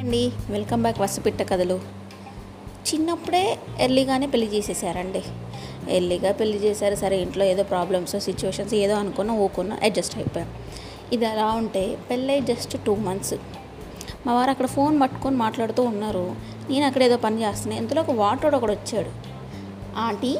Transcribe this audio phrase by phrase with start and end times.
[0.00, 1.80] అండి welcome back వసపిట్ట కథలు.
[2.88, 5.22] చిన్నప్పుడే ఎర్లీగానే పెళ్ళి చేసేసారండి.
[5.88, 10.50] ఎర్లీగా పెళ్ళి చేశారు సరే ఇంట్లో ఏదో ప్రాబ్లమ్స్ సిచ్యువేషన్స్ ఏదో అనుకున్నా ఊకున్నా అడ్జస్ట్ అయిపోయాం.
[11.12, 13.34] ఇది అలా ఉంటే పెళ్ళై జస్ట్ టూ మంత్స్
[14.26, 16.36] మా వారు అక్కడ ఫోన్ పట్టుకొని మాట్లాడుతూ ఉన్నారు.
[16.70, 19.12] నేను అక్కడ ఏదో పని చేస్తున్నాను ఇంతలో ఒక వాటర్ ఒకడు వచ్చాడు.
[19.96, 20.38] ఆంటీ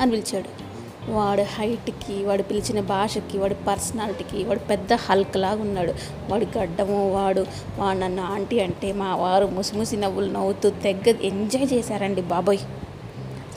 [0.00, 0.63] అని పిలిచాడు.
[1.08, 5.94] వాడు హైట్కి వాడు పిలిచిన భాషకి వాడి పర్సనాలిటీకి వాడు పెద్ద హల్క్ లాగా ఉన్నాడు.
[6.30, 7.46] వాడు గడ్డము వాడు
[7.78, 12.58] వాడు నన్ను ఆంటీ అంటే మా వారు ముసిముసి నవ్వులు నవ్వుతూ తెగ్గ ఎంజాయ్ చేశారండి బాబోయ్.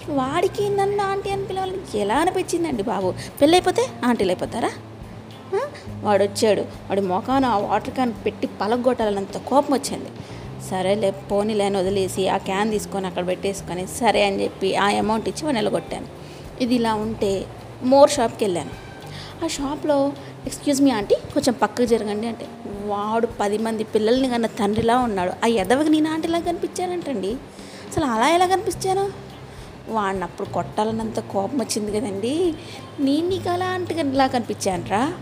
[0.10, 3.14] వాడికి నన్ను ఆంటీ అని పిలవాలని ఎలా అనిపించిందండి బాబు?
[3.42, 4.72] పెళ్ళైపోతే ఆంటీలు అయిపోతారా
[6.04, 10.10] వాడు వచ్చాడు వాడి మొఖాన ఆ వాటర్ క్యాన్ పెట్టి పలగొట్టాలన్నంత కోపం వచ్చింది.
[10.70, 15.46] సరేలే పోనీ అని వదిలేసి ఆ క్యాన్ తీసుకొని అక్కడ పెట్టేసుకొని సరే అని చెప్పి ఆ అమౌంట్ ఇచ్చి
[15.46, 16.08] వాడిని నిలగొట్టాను.
[16.62, 17.46] ఇది ఇలా ఉంటే
[17.84, 18.70] మోర్ షాప్కి వెళ్ళాను.
[19.46, 20.12] ఆ షాప్లో
[20.46, 22.48] ఎక్స్క్యూజ్ మీ ఆంటీ కొంచెం పక్కకు జరగండి అంటే
[22.86, 25.32] వాడు పది మంది పిల్లల్ని కన్నా తండ్రిలా ఉన్నాడు.
[25.44, 27.32] ఆ ఎదవకి నేను ఆంటీలా కనిపించానంటండి.
[27.90, 29.28] అసలు అలా ఎలా కనిపించాను?
[29.90, 32.54] వాడిని అప్పుడు కొట్టాలన్నంత కోపం వచ్చింది కదండి.
[33.00, 35.14] నేను నీకు అలా ఆంటీ ఇలా కనిపించానరా.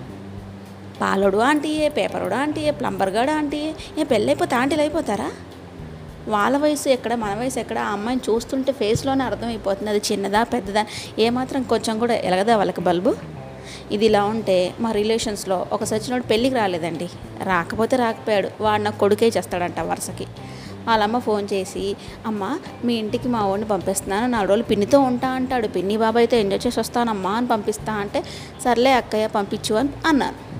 [1.01, 5.31] పాలోడు ఆంటీయే పేపరోడు ఆంటీయే ప్లంబర్ గాడు ఆంటీయే ఏ పెళ్ళైపోతే ఆంటీలు అయిపోతారా?
[6.27, 9.89] వాళ్ళ వయసు ఎక్కడ మన వయసు ఎక్కడ ఆ అమ్మాయిని చూస్తుంటే ఫేస్లోనే అర్థమైపోతుంది.
[9.89, 10.85] అది చిన్నదా పెద్దదా?
[11.19, 13.15] ఏమాత్రం కొంచెం కూడా ఎలగదా వాళ్ళకి బల్బు?
[13.91, 17.09] ఇది ఇలా ఉంటే మా రిలేషన్స్లో ఒక సచినోడు పెళ్ళికి రాలేదండి.
[17.43, 18.49] రాకపోతే రాకపోయాడు.
[18.61, 20.27] వాడు నాకు కొడుకే చేస్తాడంట వరుసకి.
[20.87, 21.95] వాళ్ళమ్మ ఫోన్ చేసి
[22.25, 24.27] అమ్మ మీ ఇంటికి మా వాడిని పంపిస్తున్నాను.
[24.27, 25.67] నాలుగు రోజులు పిన్నితో ఉంటా అంటాడు.
[25.67, 28.23] పిన్ని బాబాయ్తో ఎంజాయ్ చేసి వస్తానమ్మా అని పంపిస్తా అంటే
[28.63, 30.54] సర్లే అక్కయ్య పంపించు అని అన్నాను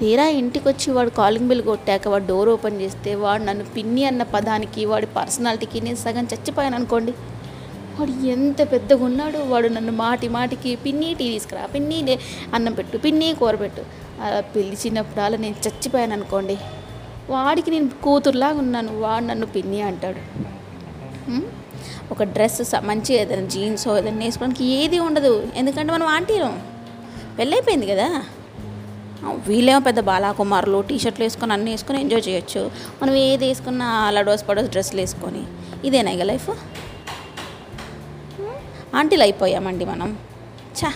[0.00, 4.22] తీరా ఇంటికి వచ్చి వాడు కాలింగ్ బిల్ కొట్టాక వాడు డోర్ ఓపెన్ చేస్తే వాడు నన్ను పిన్ని అన్న
[4.22, 7.12] పదానికి వాడి పర్సనాలిటీకి నేను సగం చచ్చిపోయాను అనుకోండి.
[7.98, 12.18] వాడు ఎంత పెద్దగా ఉన్నాడు వాడు నన్ను మాటి మాటికి పిన్ని టీ తీసుకురా పిన్ని
[12.54, 13.82] అన్నం పెట్టు పిన్ని కూర పెట్టు.
[14.22, 16.58] అలా పిలిచినప్పుడు అలా నేను చచ్చిపోయాను అనుకోండి.
[17.30, 20.18] వాడికి నేను కూతురులాగా ఉన్నాను వాడు నన్ను పిన్ని అంటాడు.
[22.10, 25.46] ఒక డ్రెస్ స- మంచి ఏదైనా జీన్స్ ఏదైనా వేసుకోవడానికి ఏది ఉండదు.
[25.56, 26.62] ఎందుకంటే మనం ఆంటీరం
[27.38, 28.22] పెళ్ళైపోయింది కదా.
[29.48, 32.62] వీళ్ళేమో పెద్ద బాలాకుమారులు టీ షర్ట్లు వేసుకొని అన్నీ వేసుకొని ఎంజాయ్ చేయొచ్చు.
[33.02, 35.42] మనం ఏది వేసుకున్నా లడోస్ పడోస్ డ్రెస్సులు వేసుకొని.
[35.88, 36.50] ఇదేనా ఇక లైఫ్
[39.00, 40.10] ఆంటీలు అయిపోయామండి మనం.
[40.80, 40.90] చా